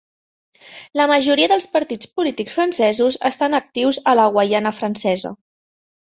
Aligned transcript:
La 0.99 1.05
majoria 1.09 1.49
dels 1.51 1.67
partits 1.73 2.07
polítics 2.19 2.57
francesos 2.59 3.17
estan 3.29 3.57
actius 3.59 3.99
a 4.13 4.15
la 4.21 4.25
Guaiana 4.39 4.73
Francesa. 4.79 5.33